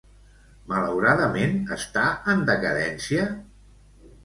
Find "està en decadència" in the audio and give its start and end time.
1.77-3.31